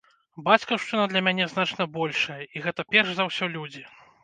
Бацькаўшчына 0.45 1.03
для 1.11 1.21
мяне 1.27 1.45
значна 1.53 1.87
большая, 1.99 2.39
і 2.57 2.65
гэта 2.65 2.89
перш 2.95 3.09
за 3.21 3.31
ўсё 3.31 3.53
людзі. 3.57 3.89